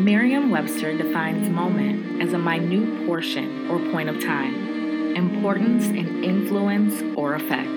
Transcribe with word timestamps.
Merriam 0.00 0.50
Webster 0.50 0.96
defines 0.96 1.48
moment 1.48 2.20
as 2.20 2.32
a 2.32 2.38
minute 2.38 3.06
portion 3.06 3.70
or 3.70 3.78
point 3.92 4.08
of 4.08 4.20
time, 4.20 5.14
importance 5.14 5.86
and 5.86 6.24
influence 6.24 7.00
or 7.16 7.34
effect. 7.34 7.70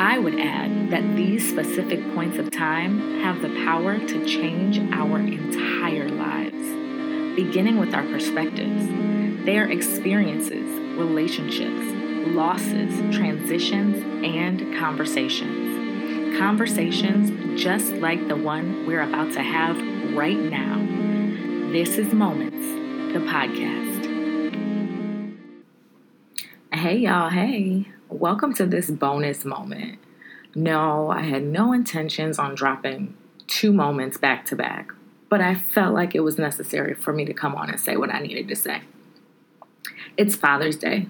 I 0.00 0.18
would 0.18 0.40
add 0.40 0.90
that 0.90 1.16
these 1.16 1.46
specific 1.46 2.02
points 2.14 2.38
of 2.38 2.50
time 2.50 3.20
have 3.20 3.42
the 3.42 3.50
power 3.66 3.98
to 3.98 4.26
change 4.26 4.78
our 4.94 5.18
entire 5.18 6.08
lives, 6.08 7.36
beginning 7.36 7.78
with 7.78 7.92
our 7.92 8.04
perspectives. 8.04 8.86
They 9.44 9.58
are 9.58 9.70
experiences, 9.70 10.96
relationships, 10.96 11.92
losses, 12.28 13.14
transitions, 13.14 14.02
and 14.24 14.78
conversations. 14.78 16.38
Conversations 16.38 17.60
just 17.60 17.92
like 17.92 18.28
the 18.28 18.36
one 18.36 18.86
we're 18.86 19.02
about 19.02 19.32
to 19.34 19.42
have 19.42 19.76
right 20.16 20.38
now. 20.38 20.87
This 21.72 21.98
is 21.98 22.14
Moments, 22.14 22.56
the 23.12 23.20
podcast. 23.26 24.06
Hey, 26.72 26.96
y'all. 26.96 27.28
Hey, 27.28 27.88
welcome 28.08 28.54
to 28.54 28.64
this 28.64 28.90
bonus 28.90 29.44
moment. 29.44 29.98
No, 30.54 31.10
I 31.10 31.20
had 31.20 31.42
no 31.42 31.74
intentions 31.74 32.38
on 32.38 32.54
dropping 32.54 33.14
two 33.48 33.70
moments 33.70 34.16
back 34.16 34.46
to 34.46 34.56
back, 34.56 34.92
but 35.28 35.42
I 35.42 35.56
felt 35.56 35.92
like 35.92 36.14
it 36.14 36.20
was 36.20 36.38
necessary 36.38 36.94
for 36.94 37.12
me 37.12 37.26
to 37.26 37.34
come 37.34 37.54
on 37.54 37.68
and 37.68 37.78
say 37.78 37.98
what 37.98 38.14
I 38.14 38.20
needed 38.20 38.48
to 38.48 38.56
say. 38.56 38.80
It's 40.16 40.34
Father's 40.34 40.78
Day, 40.78 41.08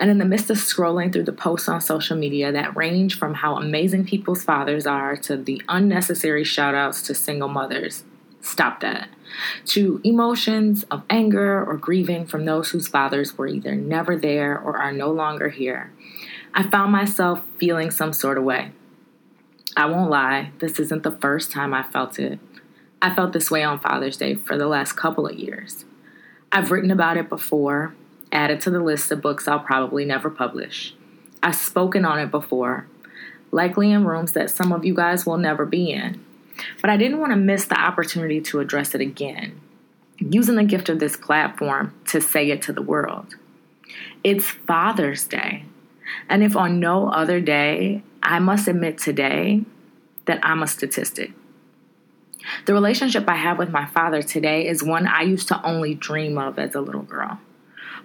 and 0.00 0.10
in 0.10 0.18
the 0.18 0.24
midst 0.24 0.50
of 0.50 0.56
scrolling 0.56 1.12
through 1.12 1.22
the 1.22 1.32
posts 1.32 1.68
on 1.68 1.80
social 1.80 2.16
media 2.16 2.50
that 2.50 2.76
range 2.76 3.16
from 3.16 3.34
how 3.34 3.58
amazing 3.58 4.06
people's 4.06 4.42
fathers 4.42 4.88
are 4.88 5.14
to 5.18 5.36
the 5.36 5.62
unnecessary 5.68 6.42
shout 6.42 6.74
outs 6.74 7.00
to 7.02 7.14
single 7.14 7.48
mothers, 7.48 8.02
stop 8.44 8.80
that 8.80 9.08
to 9.66 10.00
emotions 10.04 10.84
of 10.90 11.02
anger 11.10 11.64
or 11.64 11.76
grieving 11.76 12.26
from 12.26 12.44
those 12.44 12.70
whose 12.70 12.88
fathers 12.88 13.36
were 13.36 13.46
either 13.46 13.74
never 13.74 14.16
there 14.16 14.58
or 14.58 14.76
are 14.76 14.92
no 14.92 15.10
longer 15.10 15.48
here, 15.48 15.92
I 16.52 16.68
found 16.68 16.92
myself 16.92 17.42
feeling 17.58 17.90
some 17.90 18.12
sort 18.12 18.38
of 18.38 18.44
way. 18.44 18.72
I 19.76 19.86
won't 19.86 20.10
lie, 20.10 20.52
this 20.58 20.78
isn't 20.78 21.02
the 21.02 21.10
first 21.10 21.50
time 21.50 21.74
I 21.74 21.82
felt 21.82 22.18
it. 22.18 22.38
I 23.02 23.14
felt 23.14 23.32
this 23.32 23.50
way 23.50 23.62
on 23.62 23.80
Father's 23.80 24.16
Day 24.16 24.34
for 24.34 24.56
the 24.56 24.68
last 24.68 24.92
couple 24.92 25.26
of 25.26 25.36
years. 25.36 25.84
I've 26.52 26.70
written 26.70 26.90
about 26.90 27.16
it 27.16 27.28
before, 27.28 27.94
added 28.30 28.60
to 28.62 28.70
the 28.70 28.80
list 28.82 29.10
of 29.10 29.20
books 29.20 29.48
I'll 29.48 29.58
probably 29.60 30.04
never 30.04 30.30
publish. 30.30 30.94
I've 31.42 31.56
spoken 31.56 32.04
on 32.04 32.20
it 32.20 32.30
before, 32.30 32.86
likely 33.50 33.90
in 33.90 34.04
rooms 34.04 34.32
that 34.32 34.50
some 34.50 34.72
of 34.72 34.84
you 34.84 34.94
guys 34.94 35.26
will 35.26 35.36
never 35.36 35.66
be 35.66 35.90
in. 35.90 36.23
But 36.80 36.90
I 36.90 36.96
didn't 36.96 37.20
want 37.20 37.32
to 37.32 37.36
miss 37.36 37.64
the 37.66 37.80
opportunity 37.80 38.40
to 38.42 38.60
address 38.60 38.94
it 38.94 39.00
again, 39.00 39.60
using 40.18 40.56
the 40.56 40.64
gift 40.64 40.88
of 40.88 40.98
this 40.98 41.16
platform 41.16 41.94
to 42.06 42.20
say 42.20 42.50
it 42.50 42.62
to 42.62 42.72
the 42.72 42.82
world. 42.82 43.34
It's 44.22 44.48
Father's 44.48 45.26
Day. 45.26 45.64
And 46.28 46.42
if 46.42 46.56
on 46.56 46.80
no 46.80 47.08
other 47.08 47.40
day, 47.40 48.02
I 48.22 48.38
must 48.38 48.68
admit 48.68 48.98
today 48.98 49.64
that 50.26 50.40
I'm 50.42 50.62
a 50.62 50.66
statistic. 50.66 51.32
The 52.66 52.74
relationship 52.74 53.28
I 53.28 53.36
have 53.36 53.58
with 53.58 53.70
my 53.70 53.86
father 53.86 54.22
today 54.22 54.66
is 54.66 54.82
one 54.82 55.06
I 55.06 55.22
used 55.22 55.48
to 55.48 55.66
only 55.66 55.94
dream 55.94 56.36
of 56.36 56.58
as 56.58 56.74
a 56.74 56.80
little 56.80 57.02
girl. 57.02 57.40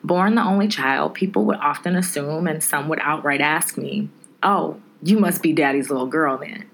Born 0.03 0.35
the 0.35 0.43
only 0.43 0.69
child, 0.69 1.13
people 1.13 1.45
would 1.45 1.57
often 1.57 1.95
assume, 1.95 2.47
and 2.47 2.63
some 2.63 2.87
would 2.87 2.99
outright 3.01 3.41
ask 3.41 3.77
me, 3.77 4.09
Oh, 4.41 4.79
you 5.03 5.19
must 5.19 5.41
be 5.41 5.51
daddy's 5.51 5.89
little 5.89 6.07
girl 6.07 6.37
then 6.37 6.69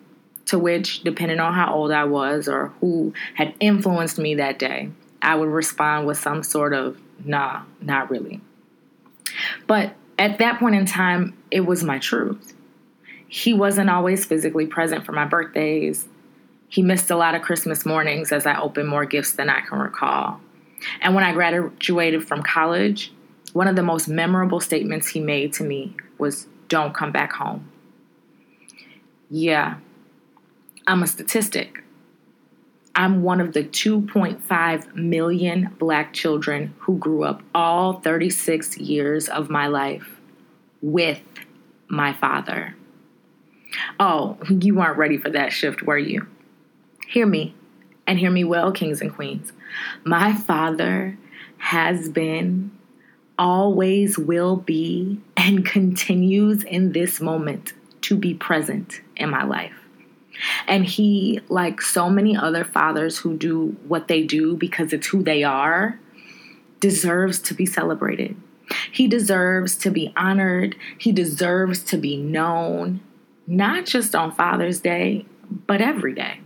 to 0.47 0.59
which, 0.59 1.03
depending 1.03 1.39
on 1.39 1.53
how 1.53 1.73
old 1.73 1.91
I 1.91 2.03
was 2.03 2.47
or 2.47 2.67
who 2.79 3.13
had 3.33 3.53
influenced 3.59 4.17
me 4.17 4.35
that 4.35 4.59
day, 4.59 4.89
I 5.21 5.35
would 5.35 5.49
respond 5.49 6.05
with 6.05 6.19
some 6.19 6.43
sort 6.43 6.73
of, 6.73 6.99
nah, 7.23 7.63
not 7.81 8.09
really. 8.11 8.41
But 9.67 9.95
at 10.19 10.39
that 10.39 10.59
point 10.59 10.75
in 10.75 10.85
time, 10.85 11.35
it 11.51 11.61
was 11.61 11.83
my 11.83 11.99
truth. 11.99 12.53
He 13.27 13.53
wasn't 13.53 13.89
always 13.89 14.23
physically 14.25 14.67
present 14.67 15.05
for 15.05 15.11
my 15.11 15.25
birthdays. 15.25 16.07
He 16.69 16.81
missed 16.81 17.09
a 17.09 17.17
lot 17.17 17.35
of 17.35 17.41
Christmas 17.41 17.85
mornings 17.85 18.31
as 18.31 18.45
I 18.45 18.59
opened 18.59 18.87
more 18.87 19.05
gifts 19.05 19.33
than 19.33 19.49
I 19.49 19.61
can 19.61 19.79
recall. 19.79 20.39
And 21.01 21.15
when 21.15 21.23
I 21.23 21.33
graduated 21.33 22.27
from 22.27 22.43
college, 22.43 23.11
one 23.53 23.67
of 23.67 23.75
the 23.75 23.83
most 23.83 24.07
memorable 24.07 24.59
statements 24.59 25.07
he 25.07 25.19
made 25.19 25.53
to 25.53 25.63
me 25.63 25.95
was, 26.17 26.47
Don't 26.67 26.93
come 26.93 27.11
back 27.11 27.33
home. 27.33 27.69
Yeah, 29.29 29.77
I'm 30.87 31.01
a 31.01 31.07
statistic. 31.07 31.83
I'm 32.93 33.23
one 33.23 33.41
of 33.41 33.53
the 33.53 33.63
2.5 33.63 34.95
million 34.95 35.75
black 35.79 36.13
children 36.13 36.75
who 36.79 36.97
grew 36.97 37.23
up 37.23 37.41
all 37.55 37.99
36 38.01 38.77
years 38.77 39.27
of 39.27 39.49
my 39.49 39.67
life 39.67 40.21
with 40.81 41.21
my 41.87 42.13
father. 42.13 42.75
Oh, 43.99 44.37
you 44.47 44.75
weren't 44.75 44.97
ready 44.97 45.17
for 45.17 45.29
that 45.31 45.51
shift, 45.51 45.81
were 45.81 45.97
you? 45.97 46.27
Hear 47.07 47.25
me, 47.25 47.55
and 48.05 48.19
hear 48.19 48.31
me 48.31 48.43
well, 48.43 48.71
kings 48.71 49.01
and 49.01 49.13
queens. 49.13 49.53
My 50.03 50.33
father 50.33 51.17
has 51.57 52.09
been, 52.09 52.71
always 53.39 54.19
will 54.19 54.55
be, 54.55 55.19
and 55.35 55.65
continues 55.65 56.63
in 56.63 56.91
this 56.91 57.19
moment 57.19 57.73
to 58.01 58.15
be 58.15 58.35
present 58.35 59.01
in 59.15 59.31
my 59.31 59.43
life. 59.43 59.84
And 60.67 60.85
he, 60.85 61.41
like 61.49 61.81
so 61.81 62.09
many 62.09 62.35
other 62.35 62.63
fathers 62.63 63.19
who 63.19 63.37
do 63.37 63.75
what 63.87 64.07
they 64.07 64.23
do 64.23 64.55
because 64.55 64.93
it's 64.93 65.07
who 65.07 65.23
they 65.23 65.43
are, 65.43 65.99
deserves 66.79 67.39
to 67.39 67.53
be 67.53 67.65
celebrated. 67.65 68.35
He 68.91 69.07
deserves 69.07 69.75
to 69.77 69.91
be 69.91 70.13
honored. 70.15 70.75
He 70.97 71.11
deserves 71.11 71.83
to 71.85 71.97
be 71.97 72.17
known, 72.17 73.01
not 73.47 73.85
just 73.85 74.15
on 74.15 74.31
Father's 74.31 74.79
Day, 74.79 75.25
but 75.67 75.81
every 75.81 76.13
day. 76.13 76.39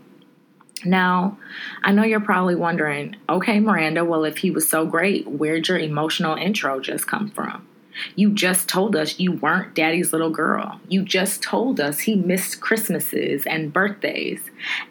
Now, 0.86 1.38
I 1.84 1.92
know 1.92 2.04
you're 2.04 2.20
probably 2.20 2.56
wondering, 2.56 3.18
okay, 3.28 3.60
Miranda, 3.60 4.06
well, 4.06 4.24
if 4.24 4.38
he 4.38 4.52
was 4.52 4.68
so 4.68 4.86
great, 4.86 5.28
where'd 5.28 5.68
your 5.68 5.78
emotional 5.78 6.36
intro 6.36 6.80
just 6.80 7.08
come 7.08 7.30
from? 7.30 7.68
You 8.16 8.32
just 8.32 8.70
told 8.70 8.96
us 8.96 9.20
you 9.20 9.32
weren't 9.32 9.74
daddy's 9.74 10.12
little 10.12 10.30
girl. 10.30 10.80
You 10.88 11.04
just 11.04 11.42
told 11.42 11.80
us 11.80 12.00
he 12.00 12.16
missed 12.16 12.62
Christmases 12.62 13.46
and 13.46 13.74
birthdays. 13.74 14.42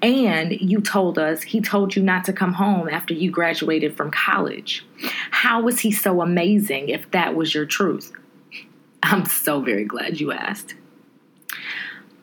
And 0.03 0.53
you 0.53 0.81
told 0.81 1.19
us 1.19 1.42
he 1.42 1.60
told 1.60 1.97
you 1.97 2.03
not 2.03 2.25
to 2.25 2.32
come 2.32 2.54
home 2.54 2.88
after 2.88 3.14
you 3.14 3.31
graduated 3.31 3.97
from 3.97 4.10
college. 4.10 4.84
How 5.31 5.62
was 5.62 5.81
he 5.81 5.92
so 5.92 6.20
amazing 6.20 6.88
if 6.88 7.10
that 7.12 7.34
was 7.34 7.54
your 7.54 7.66
truth? 7.66 8.12
I'm 9.03 9.25
so 9.26 9.60
very 9.60 9.84
glad 9.84 10.20
you 10.20 10.32
asked. 10.32 10.75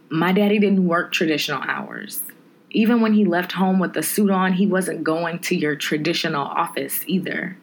My 0.10 0.32
daddy 0.32 0.60
didn't 0.60 0.88
work 0.88 1.12
traditional 1.12 1.62
hours. 1.64 2.22
Even 2.70 3.00
when 3.02 3.14
he 3.14 3.26
left 3.26 3.54
home 3.54 3.80
with 3.80 3.96
a 3.96 4.04
suit 4.04 4.30
on, 4.30 4.54
he 4.54 4.68
wasn't 4.68 5.04
going 5.04 5.40
to 5.40 5.56
your 5.56 5.76
traditional 5.76 6.46
office 6.46 7.04
either 7.08 7.58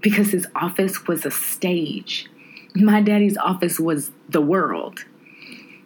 because 0.00 0.30
his 0.30 0.46
office 0.54 1.06
was 1.08 1.26
a 1.26 1.30
stage 1.30 2.28
my 2.74 3.00
daddy's 3.00 3.36
office 3.36 3.78
was 3.78 4.10
the 4.28 4.40
world. 4.40 5.04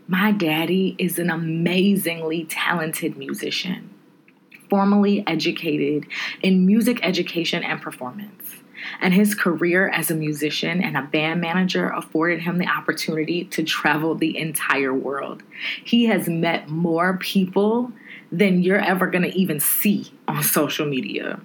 My 0.06 0.32
daddy 0.32 0.96
is 0.98 1.18
an 1.18 1.28
amazingly 1.28 2.44
talented 2.44 3.18
musician, 3.18 3.90
formally 4.70 5.22
educated 5.26 6.06
in 6.40 6.64
music 6.64 7.00
education 7.02 7.62
and 7.62 7.80
performance. 7.80 8.54
And 9.02 9.12
his 9.12 9.34
career 9.34 9.88
as 9.88 10.10
a 10.10 10.14
musician 10.14 10.80
and 10.80 10.96
a 10.96 11.02
band 11.02 11.40
manager 11.40 11.90
afforded 11.90 12.40
him 12.40 12.58
the 12.58 12.68
opportunity 12.68 13.44
to 13.46 13.64
travel 13.64 14.14
the 14.14 14.38
entire 14.38 14.94
world. 14.94 15.42
He 15.84 16.06
has 16.06 16.28
met 16.28 16.68
more 16.68 17.18
people 17.18 17.92
than 18.32 18.62
you're 18.62 18.80
ever 18.80 19.08
going 19.08 19.30
to 19.30 19.36
even 19.36 19.60
see 19.60 20.10
on 20.26 20.42
social 20.42 20.86
media. 20.86 21.40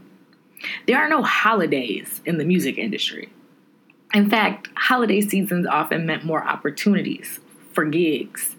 There 0.88 1.00
are 1.00 1.10
no 1.10 1.22
holidays 1.24 2.22
in 2.24 2.38
the 2.38 2.46
music 2.46 2.78
industry. 2.78 3.30
In 4.14 4.30
fact, 4.30 4.70
holiday 4.76 5.22
seasons 5.22 5.66
often 5.66 6.06
meant 6.06 6.24
more 6.24 6.48
opportunities 6.48 7.40
for 7.72 7.84
gigs. 7.84 8.56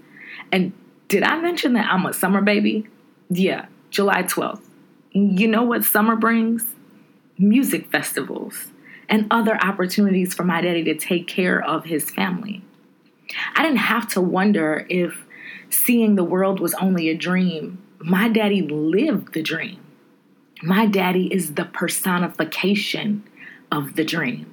And 0.51 0.73
did 1.07 1.23
I 1.23 1.41
mention 1.41 1.75
that 1.75 1.91
I'm 1.91 2.05
a 2.07 2.13
summer 2.13 2.43
baby? 2.43 2.89
Yeah, 3.31 3.67
July 3.91 4.25
12th. 4.25 4.63
You 5.13 5.47
know 5.47 5.63
what 5.63 5.85
summer 5.85 6.17
brings? 6.17 6.75
Music 7.39 7.91
festivals 7.91 8.67
and 9.09 9.29
other 9.31 9.57
opportunities 9.63 10.35
for 10.35 10.43
my 10.43 10.61
daddy 10.61 10.83
to 10.85 10.95
take 10.95 11.29
care 11.29 11.63
of 11.63 11.85
his 11.85 12.11
family. 12.11 12.63
I 13.55 13.63
didn't 13.63 13.79
have 13.79 14.09
to 14.11 14.21
wonder 14.21 14.87
if 14.89 15.25
seeing 15.71 16.17
the 16.17 16.25
world 16.25 16.59
was 16.59 16.75
only 16.75 17.09
a 17.09 17.17
dream. 17.17 17.79
My 17.99 18.29
daddy 18.29 18.63
lived 18.63 19.35
the 19.35 19.43
dream. 19.43 19.81
My 20.63 20.87
daddy 20.87 21.33
is 21.33 21.55
the 21.55 21.65
personification 21.65 23.23
of 23.71 23.95
the 23.95 24.05
dream. 24.05 24.51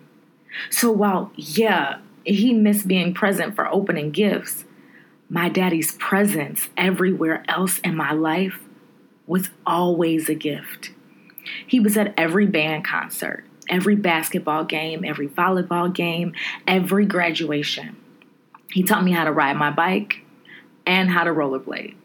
So 0.70 0.92
while, 0.92 1.32
yeah, 1.36 2.00
he 2.24 2.54
missed 2.54 2.88
being 2.88 3.14
present 3.14 3.56
for 3.56 3.68
opening 3.68 4.12
gifts, 4.12 4.66
my 5.30 5.50
daddy's 5.50 5.94
presence 5.94 6.70
everywhere 6.76 7.44
else 7.48 7.80
in 7.80 7.96
my 7.96 8.12
life 8.12 8.60
was 9.26 9.50
always 9.66 10.28
a 10.28 10.36
gift. 10.36 10.92
He 11.66 11.80
was 11.80 11.96
at 11.98 12.14
every 12.18 12.46
band 12.46 12.86
concert, 12.86 13.46
every 13.70 13.96
basketball 13.96 14.66
game, 14.66 15.06
every 15.06 15.28
volleyball 15.28 15.94
game, 15.94 16.34
every 16.68 17.06
graduation. 17.06 17.96
He 18.72 18.84
taught 18.84 19.04
me 19.04 19.12
how 19.12 19.24
to 19.24 19.32
ride 19.32 19.56
my 19.56 19.72
bike 19.72 20.24
and 20.86 21.10
how 21.10 21.24
to 21.24 21.32
rollerblade. 21.32 21.96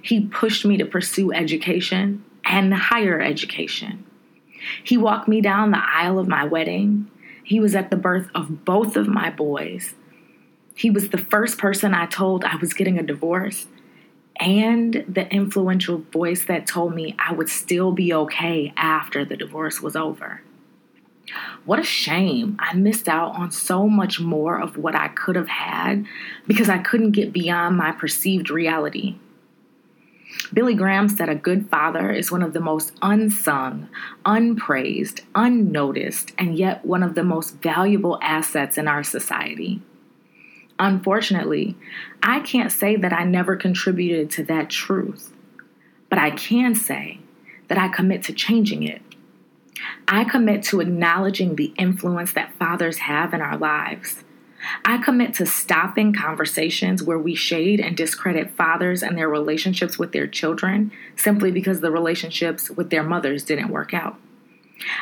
He 0.00 0.26
pushed 0.26 0.64
me 0.64 0.76
to 0.76 0.84
pursue 0.84 1.32
education 1.32 2.24
and 2.44 2.72
higher 2.72 3.20
education. 3.20 4.04
He 4.84 4.96
walked 4.96 5.28
me 5.28 5.40
down 5.40 5.72
the 5.72 5.82
aisle 5.82 6.18
of 6.18 6.28
my 6.28 6.44
wedding. 6.44 7.10
He 7.44 7.60
was 7.60 7.74
at 7.74 7.90
the 7.90 7.96
birth 7.96 8.28
of 8.34 8.64
both 8.64 8.96
of 8.96 9.08
my 9.08 9.30
boys. 9.30 9.94
He 10.74 10.90
was 10.90 11.10
the 11.10 11.18
first 11.18 11.58
person 11.58 11.94
I 11.94 12.06
told 12.06 12.44
I 12.44 12.56
was 12.56 12.72
getting 12.72 12.98
a 12.98 13.02
divorce 13.02 13.66
and 14.36 15.04
the 15.08 15.28
influential 15.32 15.98
voice 15.98 16.44
that 16.44 16.66
told 16.66 16.94
me 16.94 17.14
I 17.18 17.32
would 17.32 17.48
still 17.48 17.92
be 17.92 18.12
okay 18.12 18.72
after 18.76 19.24
the 19.24 19.36
divorce 19.36 19.80
was 19.80 19.94
over. 19.94 20.42
What 21.64 21.78
a 21.78 21.84
shame. 21.84 22.56
I 22.58 22.74
missed 22.74 23.08
out 23.08 23.34
on 23.36 23.50
so 23.50 23.88
much 23.88 24.18
more 24.18 24.60
of 24.60 24.76
what 24.76 24.94
I 24.94 25.08
could 25.08 25.36
have 25.36 25.48
had 25.48 26.06
because 26.46 26.68
I 26.68 26.78
couldn't 26.78 27.12
get 27.12 27.32
beyond 27.32 27.76
my 27.76 27.92
perceived 27.92 28.50
reality. 28.50 29.16
Billy 30.52 30.74
Graham 30.74 31.08
said 31.08 31.28
a 31.28 31.34
good 31.34 31.68
father 31.68 32.10
is 32.10 32.30
one 32.30 32.42
of 32.42 32.52
the 32.52 32.60
most 32.60 32.92
unsung, 33.02 33.88
unpraised, 34.24 35.22
unnoticed, 35.34 36.32
and 36.38 36.56
yet 36.56 36.84
one 36.84 37.02
of 37.02 37.14
the 37.14 37.24
most 37.24 37.56
valuable 37.56 38.18
assets 38.22 38.78
in 38.78 38.88
our 38.88 39.02
society. 39.02 39.80
Unfortunately, 40.78 41.76
I 42.22 42.40
can't 42.40 42.72
say 42.72 42.96
that 42.96 43.12
I 43.12 43.24
never 43.24 43.56
contributed 43.56 44.30
to 44.32 44.44
that 44.44 44.70
truth, 44.70 45.32
but 46.08 46.18
I 46.18 46.30
can 46.30 46.74
say 46.74 47.20
that 47.68 47.78
I 47.78 47.88
commit 47.88 48.24
to 48.24 48.32
changing 48.32 48.82
it. 48.82 49.02
I 50.08 50.24
commit 50.24 50.62
to 50.64 50.80
acknowledging 50.80 51.56
the 51.56 51.72
influence 51.78 52.32
that 52.32 52.54
fathers 52.54 52.98
have 52.98 53.32
in 53.32 53.40
our 53.40 53.56
lives. 53.56 54.24
I 54.84 54.98
commit 54.98 55.34
to 55.34 55.46
stopping 55.46 56.12
conversations 56.12 57.02
where 57.02 57.18
we 57.18 57.34
shade 57.34 57.80
and 57.80 57.96
discredit 57.96 58.50
fathers 58.52 59.02
and 59.02 59.16
their 59.16 59.28
relationships 59.28 59.98
with 59.98 60.12
their 60.12 60.26
children 60.26 60.92
simply 61.16 61.50
because 61.50 61.80
the 61.80 61.90
relationships 61.90 62.70
with 62.70 62.90
their 62.90 63.02
mothers 63.02 63.44
didn't 63.44 63.68
work 63.68 63.92
out. 63.92 64.16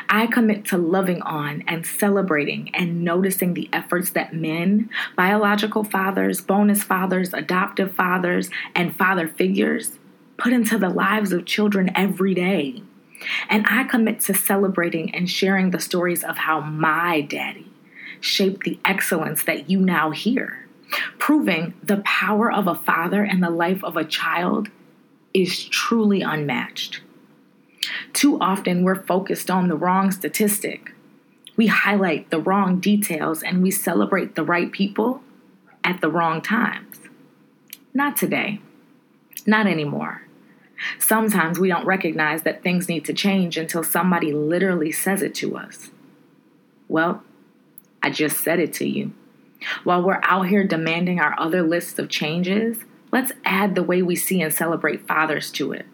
I 0.09 0.27
commit 0.27 0.65
to 0.65 0.77
loving 0.77 1.21
on 1.23 1.63
and 1.67 1.85
celebrating 1.85 2.69
and 2.73 3.03
noticing 3.03 3.53
the 3.53 3.69
efforts 3.73 4.11
that 4.11 4.33
men, 4.33 4.89
biological 5.15 5.83
fathers, 5.83 6.41
bonus 6.41 6.83
fathers, 6.83 7.33
adoptive 7.33 7.93
fathers, 7.93 8.49
and 8.75 8.95
father 8.95 9.27
figures 9.27 9.97
put 10.37 10.53
into 10.53 10.77
the 10.77 10.89
lives 10.89 11.31
of 11.31 11.45
children 11.45 11.91
every 11.95 12.33
day. 12.33 12.83
And 13.49 13.65
I 13.69 13.83
commit 13.83 14.19
to 14.21 14.33
celebrating 14.33 15.13
and 15.13 15.29
sharing 15.29 15.71
the 15.71 15.79
stories 15.79 16.23
of 16.23 16.37
how 16.37 16.61
my 16.61 17.21
daddy 17.21 17.70
shaped 18.21 18.63
the 18.63 18.79
excellence 18.85 19.43
that 19.43 19.69
you 19.69 19.79
now 19.79 20.11
hear, 20.11 20.65
proving 21.17 21.73
the 21.83 21.97
power 21.97 22.51
of 22.51 22.67
a 22.67 22.75
father 22.75 23.23
and 23.23 23.43
the 23.43 23.49
life 23.49 23.83
of 23.83 23.97
a 23.97 24.05
child 24.05 24.69
is 25.33 25.65
truly 25.65 26.21
unmatched. 26.21 27.01
Too 28.13 28.39
often, 28.39 28.83
we're 28.83 29.03
focused 29.03 29.49
on 29.49 29.67
the 29.67 29.75
wrong 29.75 30.11
statistic. 30.11 30.93
We 31.57 31.67
highlight 31.67 32.29
the 32.29 32.39
wrong 32.39 32.79
details 32.79 33.43
and 33.43 33.61
we 33.61 33.71
celebrate 33.71 34.35
the 34.35 34.43
right 34.43 34.71
people 34.71 35.21
at 35.83 35.99
the 35.99 36.09
wrong 36.09 36.41
times. 36.41 36.99
Not 37.93 38.15
today. 38.15 38.61
Not 39.45 39.67
anymore. 39.67 40.23
Sometimes 40.99 41.59
we 41.59 41.67
don't 41.67 41.85
recognize 41.85 42.43
that 42.43 42.63
things 42.63 42.87
need 42.87 43.05
to 43.05 43.13
change 43.13 43.57
until 43.57 43.83
somebody 43.83 44.31
literally 44.31 44.91
says 44.91 45.21
it 45.21 45.35
to 45.35 45.57
us. 45.57 45.91
Well, 46.87 47.23
I 48.03 48.09
just 48.09 48.39
said 48.39 48.59
it 48.59 48.73
to 48.73 48.87
you. 48.87 49.13
While 49.83 50.03
we're 50.03 50.21
out 50.23 50.47
here 50.47 50.65
demanding 50.65 51.19
our 51.19 51.35
other 51.39 51.61
lists 51.61 51.99
of 51.99 52.09
changes, 52.09 52.77
let's 53.11 53.31
add 53.45 53.75
the 53.75 53.83
way 53.83 54.01
we 54.01 54.15
see 54.15 54.41
and 54.41 54.53
celebrate 54.53 55.07
fathers 55.07 55.51
to 55.51 55.71
it. 55.71 55.85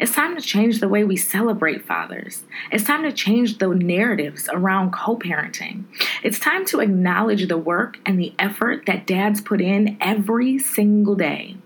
It's 0.00 0.14
time 0.14 0.34
to 0.36 0.42
change 0.42 0.80
the 0.80 0.88
way 0.88 1.04
we 1.04 1.16
celebrate 1.16 1.86
fathers. 1.86 2.44
It's 2.72 2.84
time 2.84 3.02
to 3.02 3.12
change 3.12 3.58
the 3.58 3.68
narratives 3.68 4.48
around 4.52 4.92
co 4.92 5.16
parenting. 5.16 5.84
It's 6.22 6.38
time 6.38 6.64
to 6.66 6.80
acknowledge 6.80 7.46
the 7.46 7.58
work 7.58 7.98
and 8.06 8.18
the 8.18 8.34
effort 8.38 8.86
that 8.86 9.06
dads 9.06 9.40
put 9.40 9.60
in 9.60 9.96
every 10.00 10.58
single 10.58 11.14
day, 11.14 11.56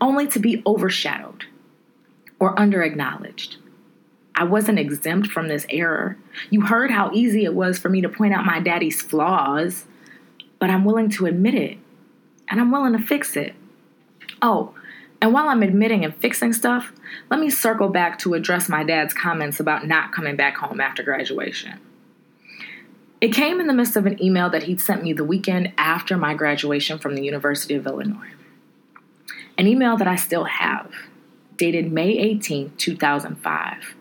only 0.00 0.26
to 0.28 0.38
be 0.38 0.62
overshadowed 0.66 1.46
or 2.38 2.58
under 2.58 2.82
acknowledged. 2.82 3.56
I 4.36 4.44
wasn't 4.44 4.78
exempt 4.78 5.28
from 5.28 5.48
this 5.48 5.64
error. 5.70 6.18
You 6.50 6.60
heard 6.60 6.90
how 6.90 7.10
easy 7.12 7.44
it 7.44 7.54
was 7.54 7.78
for 7.78 7.88
me 7.88 8.02
to 8.02 8.08
point 8.08 8.34
out 8.34 8.44
my 8.44 8.60
daddy's 8.60 9.00
flaws, 9.00 9.86
but 10.58 10.68
I'm 10.68 10.84
willing 10.84 11.08
to 11.10 11.26
admit 11.26 11.54
it 11.54 11.78
and 12.48 12.60
I'm 12.60 12.70
willing 12.70 12.92
to 12.92 12.98
fix 12.98 13.34
it. 13.34 13.54
Oh, 14.42 14.74
and 15.22 15.32
while 15.32 15.48
I'm 15.48 15.62
admitting 15.62 16.04
and 16.04 16.14
fixing 16.14 16.52
stuff, 16.52 16.92
let 17.30 17.40
me 17.40 17.48
circle 17.48 17.88
back 17.88 18.18
to 18.20 18.34
address 18.34 18.68
my 18.68 18.84
dad's 18.84 19.14
comments 19.14 19.58
about 19.58 19.86
not 19.86 20.12
coming 20.12 20.36
back 20.36 20.56
home 20.58 20.80
after 20.80 21.02
graduation. 21.02 21.80
It 23.22 23.32
came 23.32 23.60
in 23.60 23.66
the 23.66 23.72
midst 23.72 23.96
of 23.96 24.04
an 24.04 24.22
email 24.22 24.50
that 24.50 24.64
he'd 24.64 24.80
sent 24.80 25.02
me 25.02 25.14
the 25.14 25.24
weekend 25.24 25.72
after 25.78 26.18
my 26.18 26.34
graduation 26.34 26.98
from 26.98 27.14
the 27.14 27.24
University 27.24 27.74
of 27.74 27.86
Illinois. 27.86 28.32
An 29.56 29.66
email 29.66 29.96
that 29.96 30.06
I 30.06 30.16
still 30.16 30.44
have, 30.44 30.92
dated 31.56 31.90
May 31.90 32.10
18, 32.18 32.74
2005. 32.76 33.94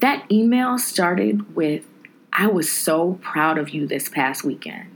That 0.00 0.30
email 0.30 0.78
started 0.78 1.54
with 1.54 1.86
I 2.32 2.48
was 2.48 2.70
so 2.70 3.14
proud 3.22 3.58
of 3.58 3.70
you 3.70 3.86
this 3.86 4.08
past 4.08 4.44
weekend 4.44 4.94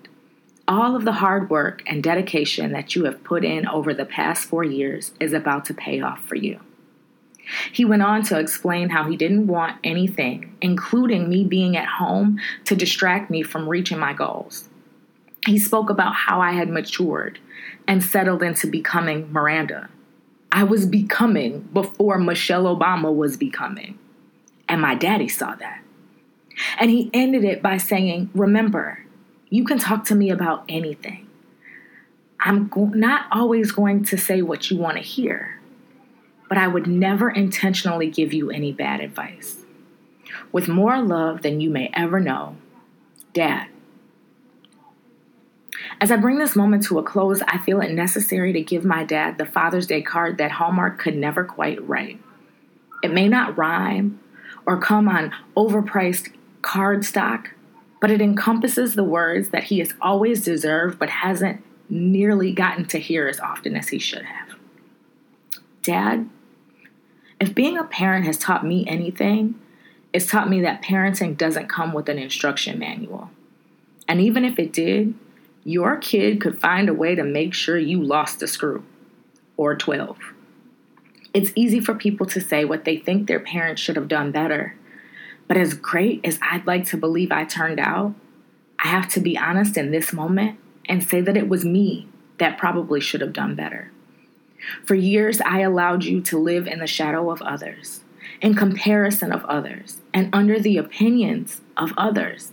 all 0.69 0.95
of 0.95 1.07
the 1.07 1.13
hard 1.13 1.49
work 1.49 1.83
and 1.87 2.03
dedication 2.03 2.73
that 2.73 2.95
you 2.95 3.07
have 3.07 3.25
put 3.25 3.43
in 3.43 3.67
over 3.67 3.95
the 3.95 4.05
past 4.05 4.45
four 4.45 4.63
years 4.63 5.13
is 5.19 5.33
about 5.33 5.65
to 5.65 5.75
pay 5.75 6.03
off 6.03 6.23
for 6.25 6.35
you. 6.35 6.61
He 7.73 7.87
went 7.87 8.03
on 8.03 8.23
to 8.25 8.39
explain 8.39 8.91
how 8.91 9.09
he 9.09 9.17
didn't 9.17 9.47
want 9.47 9.79
anything, 9.83 10.55
including 10.61 11.31
me 11.31 11.45
being 11.45 11.79
at 11.79 11.89
home, 11.89 12.39
to 12.67 12.77
distract 12.77 13.31
me 13.31 13.43
from 13.43 13.67
reaching 13.67 13.99
my 13.99 14.13
goals. 14.13 14.69
He 15.47 15.59
spoke 15.59 15.89
about 15.89 16.15
how 16.15 16.43
I 16.43 16.53
had 16.53 16.69
matured 16.69 17.39
and 17.87 18.05
settled 18.05 18.43
into 18.43 18.67
becoming 18.67 19.33
Miranda. 19.33 19.89
I 20.53 20.65
was 20.65 20.85
becoming 20.85 21.61
before 21.73 22.19
Michelle 22.19 22.65
Obama 22.65 23.15
was 23.15 23.39
becoming. 23.39 23.99
And 24.69 24.83
my 24.83 24.95
daddy 24.95 25.29
saw 25.29 25.55
that. 25.55 25.83
And 26.79 26.91
he 26.91 27.11
ended 27.15 27.45
it 27.45 27.63
by 27.63 27.79
saying, 27.79 28.31
Remember, 28.35 29.05
you 29.49 29.65
can 29.65 29.79
talk 29.79 30.05
to 30.07 30.15
me 30.15 30.31
about 30.31 30.65
anything. 30.69 31.27
I'm 32.41 32.69
go- 32.69 32.93
not 32.95 33.27
always 33.33 33.73
going 33.73 34.05
to 34.05 34.19
say 34.19 34.43
what 34.43 34.71
you 34.71 34.77
want 34.77 34.97
to 34.97 35.03
hear, 35.03 35.61
but 36.49 36.59
I 36.59 36.69
would 36.69 36.87
never 36.87 37.31
intentionally 37.31 38.11
give 38.11 38.33
you 38.33 38.51
any 38.51 38.73
bad 38.73 39.01
advice. 39.01 39.57
With 40.53 40.69
more 40.69 41.01
love 41.01 41.43
than 41.43 41.61
you 41.61 41.71
may 41.71 41.91
ever 41.95 42.21
know, 42.21 42.57
Dad. 43.33 43.69
As 46.01 46.11
I 46.11 46.17
bring 46.17 46.39
this 46.39 46.57
moment 46.57 46.85
to 46.85 46.99
a 46.99 47.03
close, 47.03 47.43
I 47.43 47.59
feel 47.59 47.81
it 47.81 47.93
necessary 47.93 48.53
to 48.53 48.61
give 48.61 48.85
my 48.85 49.05
dad 49.05 49.39
the 49.39 49.47
Father's 49.47 49.87
Day 49.87 50.03
card 50.03 50.39
that 50.39 50.53
Hallmark 50.53 50.99
could 50.99 51.17
never 51.17 51.45
quite 51.45 51.87
write. 51.87 52.21
It 53.03 53.13
may 53.13 53.29
not 53.29 53.57
rhyme 53.57 54.21
or 54.69 54.77
come 54.77 55.09
on 55.09 55.33
overpriced 55.57 56.31
card 56.61 57.03
stock, 57.03 57.55
but 58.03 58.11
it 58.11 58.21
encompasses 58.21 58.95
the 58.95 59.03
words 59.03 59.49
that 59.49 59.65
he 59.65 59.79
has 59.79 59.95
always 60.03 60.45
deserved 60.45 60.99
but 60.99 61.09
hasn't 61.09 61.65
nearly 61.89 62.53
gotten 62.53 62.85
to 62.85 62.99
hear 62.99 63.27
as 63.27 63.41
often 63.41 63.75
as 63.75 63.89
he 63.89 63.99
should 63.99 64.27
have. 64.27 64.57
Dad, 65.83 66.29
if 67.41 67.55
being 67.55 67.79
a 67.79 67.85
parent 67.85 68.27
has 68.27 68.37
taught 68.37 68.65
me 68.65 68.87
anything, 68.87 69.59
it's 70.13 70.27
taught 70.27 70.51
me 70.51 70.61
that 70.61 70.83
parenting 70.83 71.35
doesn't 71.35 71.69
come 71.69 71.95
with 71.95 72.11
an 72.11 72.19
instruction 72.19 72.79
manual. 72.79 73.31
And 74.07 74.21
even 74.21 74.45
if 74.45 74.59
it 74.59 74.73
did, 74.73 75.15
your 75.65 75.97
kid 75.97 76.43
could 76.43 76.61
find 76.61 76.91
a 76.91 76.95
way 76.95 77.15
to 77.15 77.25
make 77.25 77.55
sure 77.55 77.79
you 77.79 78.03
lost 78.03 78.43
a 78.43 78.47
screw 78.47 78.85
or 79.57 79.75
12. 79.77 80.19
It's 81.39 81.53
easy 81.55 81.81
for 81.81 81.95
people 81.95 82.27
to 82.27 82.41
say 82.41 82.65
what 82.65 82.85
they 82.85 82.97
think 82.97 83.27
their 83.27 83.41
parents 83.41 83.81
should 83.81 83.97
have 83.97 84.09
done 84.09 84.33
better 84.33 84.75
but 85.49 85.57
as 85.57 85.73
great 85.73 86.21
as 86.25 86.39
I'd 86.43 86.67
like 86.67 86.85
to 86.89 86.97
believe 86.99 87.33
I 87.33 87.45
turned 87.45 87.81
out, 87.81 88.15
I 88.79 88.89
have 88.89 89.09
to 89.13 89.21
be 89.21 89.37
honest 89.37 89.77
in 89.77 89.91
this 89.91 90.13
moment 90.13 90.59
and 90.87 91.03
say 91.03 91.23
that 91.23 91.37
it 91.37 91.49
was 91.49 91.65
me 91.65 92.07
that 92.37 92.59
probably 92.59 93.01
should 93.01 93.23
have 93.23 93.33
done 93.33 93.55
better. 93.55 93.91
For 94.85 94.95
years, 94.95 95.41
I 95.41 95.61
allowed 95.61 96.05
you 96.05 96.21
to 96.21 96.39
live 96.39 96.67
in 96.67 96.79
the 96.79 96.87
shadow 96.87 97.31
of 97.31 97.41
others, 97.43 98.03
in 98.41 98.55
comparison 98.55 99.33
of 99.33 99.45
others, 99.47 100.03
and 100.13 100.29
under 100.33 100.61
the 100.61 100.77
opinions 100.77 101.63
of 101.77 101.93
others. 101.97 102.53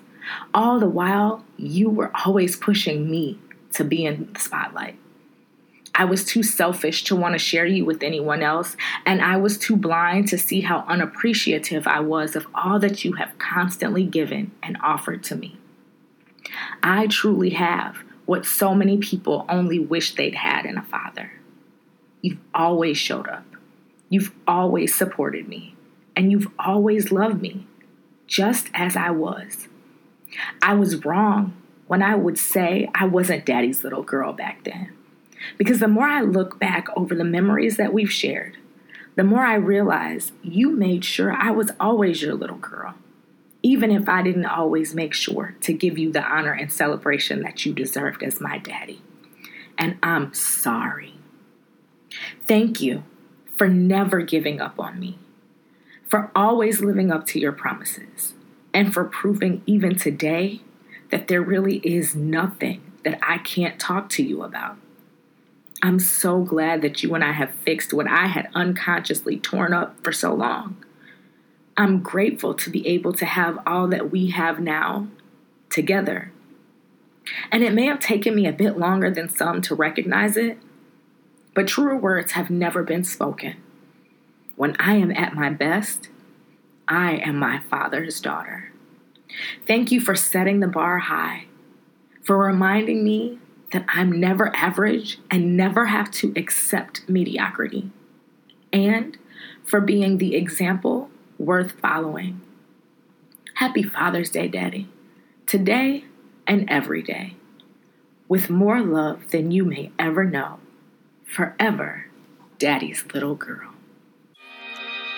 All 0.54 0.80
the 0.80 0.90
while, 0.90 1.44
you 1.58 1.90
were 1.90 2.12
always 2.26 2.56
pushing 2.56 3.12
me 3.12 3.40
to 3.74 3.84
be 3.84 4.06
in 4.06 4.32
the 4.34 4.40
spotlight. 4.40 4.98
I 5.98 6.04
was 6.04 6.26
too 6.26 6.44
selfish 6.44 7.06
to 7.06 7.16
want 7.16 7.34
to 7.34 7.40
share 7.40 7.66
you 7.66 7.86
with 7.86 8.04
anyone 8.04 8.44
else, 8.44 8.76
and 9.06 9.22
I 9.22 9.38
was 9.38 9.58
too 9.58 9.78
blind 9.78 10.28
to 10.28 10.38
see 10.38 10.60
how 10.60 10.80
unappreciative 10.90 11.88
I 11.88 12.02
was 12.02 12.36
of 12.36 12.48
all 12.54 12.80
that 12.80 13.06
you 13.06 13.14
have 13.14 13.38
constantly 13.38 14.04
given 14.04 14.52
and 14.62 14.78
offered 14.84 15.24
to 15.24 15.38
me. 15.38 15.58
I 16.84 17.08
truly 17.08 17.52
have 17.52 18.00
what 18.26 18.46
so 18.46 18.76
many 18.76 18.98
people 18.98 19.46
only 19.48 19.80
wish 19.80 20.16
they'd 20.16 20.36
had 20.36 20.66
in 20.66 20.78
a 20.78 20.82
father. 20.82 21.32
You've 22.22 22.40
always 22.54 22.98
showed 22.98 23.30
up, 23.30 23.46
you've 24.10 24.34
always 24.46 24.94
supported 24.94 25.48
me, 25.48 25.76
and 26.14 26.30
you've 26.30 26.52
always 26.60 27.10
loved 27.10 27.42
me, 27.42 27.68
just 28.28 28.68
as 28.74 28.98
I 28.98 29.12
was. 29.12 29.70
I 30.62 30.74
was 30.74 31.06
wrong 31.06 31.54
when 31.88 32.02
I 32.02 32.16
would 32.16 32.38
say 32.38 32.90
I 32.94 33.06
wasn't 33.06 33.46
daddy's 33.46 33.84
little 33.84 34.04
girl 34.04 34.34
back 34.34 34.66
then. 34.66 34.95
Because 35.58 35.80
the 35.80 35.88
more 35.88 36.08
I 36.08 36.22
look 36.22 36.60
back 36.60 36.88
over 36.96 37.16
the 37.16 37.24
memories 37.24 37.78
that 37.78 37.94
we've 37.94 38.12
shared, 38.12 38.58
the 39.16 39.24
more 39.24 39.46
I 39.46 39.56
realize 39.56 40.34
you 40.44 40.72
made 40.72 41.06
sure 41.06 41.32
I 41.32 41.52
was 41.52 41.72
always 41.80 42.22
your 42.22 42.34
little 42.34 42.58
girl, 42.58 42.96
even 43.64 43.90
if 43.90 44.10
I 44.10 44.22
didn't 44.22 44.46
always 44.46 44.94
make 44.94 45.14
sure 45.14 45.56
to 45.62 45.74
give 45.74 45.98
you 45.98 46.12
the 46.12 46.24
honor 46.24 46.52
and 46.52 46.72
celebration 46.72 47.42
that 47.44 47.66
you 47.66 47.74
deserved 47.74 48.22
as 48.24 48.42
my 48.42 48.58
daddy. 48.58 49.02
And 49.78 49.98
I'm 50.04 50.34
sorry. 50.34 51.16
Thank 52.46 52.82
you 52.82 53.04
for 53.56 53.68
never 53.70 54.22
giving 54.22 54.60
up 54.60 54.80
on 54.80 55.00
me, 55.00 55.18
for 56.06 56.32
always 56.36 56.82
living 56.82 57.12
up 57.12 57.26
to 57.28 57.40
your 57.40 57.54
promises, 57.54 58.34
and 58.74 58.94
for 58.94 59.06
proving 59.06 59.62
even 59.66 59.96
today 59.96 60.62
that 61.10 61.30
there 61.30 61.42
really 61.42 61.78
is 61.78 62.16
nothing 62.16 62.82
that 63.04 63.18
I 63.22 63.38
can't 63.38 63.80
talk 63.80 64.10
to 64.10 64.24
you 64.24 64.44
about. 64.44 64.78
I'm 65.86 66.00
so 66.00 66.42
glad 66.42 66.82
that 66.82 67.04
you 67.04 67.14
and 67.14 67.24
I 67.24 67.34
have 67.34 67.54
fixed 67.64 67.94
what 67.94 68.08
I 68.08 68.26
had 68.26 68.50
unconsciously 68.56 69.38
torn 69.38 69.72
up 69.72 70.04
for 70.04 70.12
so 70.12 70.34
long. 70.34 70.84
I'm 71.78 72.02
grateful 72.02 72.56
to 72.56 72.72
be 72.72 72.88
able 72.88 73.14
to 73.14 73.26
have 73.26 73.60
all 73.68 73.88
that 73.90 74.10
we 74.10 74.32
have 74.32 74.60
now 74.60 75.10
together. 75.70 76.32
And 77.52 77.64
it 77.64 77.72
may 77.72 77.86
have 77.86 78.00
taken 78.00 78.34
me 78.34 78.48
a 78.48 78.52
bit 78.52 78.80
longer 78.80 79.12
than 79.12 79.30
some 79.30 79.62
to 79.62 79.76
recognize 79.76 80.38
it, 80.38 80.58
but 81.54 81.68
truer 81.68 81.96
words 81.96 82.32
have 82.32 82.50
never 82.50 82.82
been 82.82 83.04
spoken. 83.04 83.56
When 84.56 84.76
I 84.80 84.96
am 84.96 85.12
at 85.12 85.36
my 85.36 85.52
best, 85.52 86.10
I 86.88 87.18
am 87.18 87.38
my 87.38 87.60
father's 87.60 88.20
daughter. 88.20 88.72
Thank 89.68 89.92
you 89.92 90.02
for 90.02 90.16
setting 90.16 90.62
the 90.62 90.68
bar 90.68 90.98
high, 90.98 91.46
for 92.24 92.40
reminding 92.40 93.04
me 93.04 93.38
that 93.72 93.86
I'm 93.88 94.20
never 94.20 94.56
average 94.56 95.20
and 95.30 95.58
never 95.58 95.88
have 95.88 96.12
to 96.12 96.34
accept 96.36 97.08
mediocrity, 97.10 97.92
and 98.72 99.18
for 99.64 99.82
being 99.82 100.18
the 100.18 100.36
example 100.36 101.10
worth 101.38 101.74
following. 101.82 102.42
Happy 103.56 103.84
Father's 103.84 104.30
Day, 104.30 104.48
Daddy, 104.48 104.88
today 105.46 106.06
and 106.46 106.70
every 106.70 107.02
day, 107.02 107.36
with 108.28 108.50
more 108.50 108.82
love 108.82 109.32
than 109.32 109.52
you 109.52 109.66
may 109.66 109.92
ever 109.98 110.24
know. 110.24 110.60
Forever, 111.26 112.08
Daddy's 112.60 113.06
little 113.14 113.36
girl. 113.36 113.72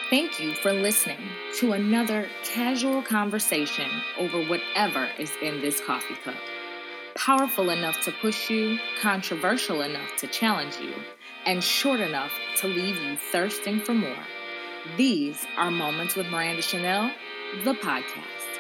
Thank 0.10 0.40
you 0.40 0.54
for 0.54 0.72
listening 0.72 1.20
to 1.60 1.74
another 1.74 2.28
casual 2.46 3.02
conversation 3.02 3.90
over 4.18 4.42
whatever 4.46 5.10
is 5.20 5.32
in 5.42 5.60
this 5.60 5.82
coffee 5.82 6.16
cup. 6.24 6.36
Powerful 7.18 7.72
enough 7.72 8.00
to 8.02 8.12
push 8.22 8.48
you, 8.48 8.78
controversial 9.02 9.82
enough 9.82 10.16
to 10.18 10.28
challenge 10.28 10.78
you, 10.80 10.94
and 11.48 11.64
short 11.64 12.00
enough 12.00 12.32
to 12.58 12.68
leave 12.68 12.96
you 12.96 13.18
thirsting 13.32 13.80
for 13.80 13.96
more. 13.96 14.24
These 14.98 15.44
are 15.58 15.72
Moments 15.72 16.16
with 16.16 16.28
Miranda 16.28 16.62
Chanel, 16.62 17.10
the 17.64 17.74
podcast. 17.74 18.60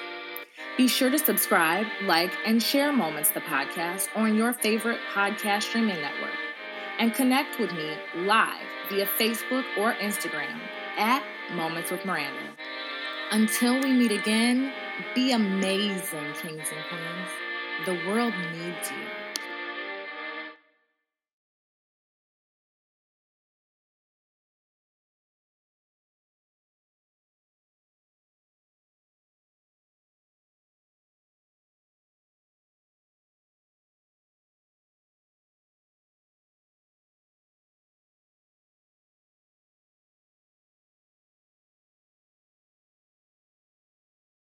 Be 0.75 0.87
sure 0.87 1.11
to 1.11 1.19
subscribe, 1.19 1.85
like, 2.05 2.31
and 2.47 2.61
share 2.61 2.91
Moments 2.91 3.29
the 3.29 3.41
podcast 3.41 4.07
on 4.15 4.35
your 4.35 4.53
favorite 4.53 4.99
podcast 5.13 5.63
streaming 5.63 6.01
network 6.01 6.35
and 6.97 7.13
connect 7.13 7.59
with 7.59 7.71
me 7.73 7.95
live 8.15 8.65
via 8.89 9.05
Facebook 9.19 9.65
or 9.77 9.93
Instagram 9.93 10.59
at 10.97 11.23
Moments 11.53 11.91
with 11.91 12.03
Miranda. 12.05 12.41
Until 13.29 13.79
we 13.83 13.93
meet 13.93 14.11
again, 14.11 14.73
be 15.13 15.31
amazing, 15.31 16.33
kings 16.41 16.69
and 16.71 16.85
queens. 16.89 17.46
The 17.86 17.93
world 18.07 18.34
needs 18.53 18.91
you. 18.91 19.26